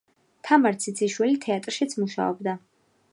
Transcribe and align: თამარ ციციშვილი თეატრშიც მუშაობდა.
თამარ 0.47 0.79
ციციშვილი 0.85 1.37
თეატრშიც 1.45 1.95
მუშაობდა. 2.01 2.57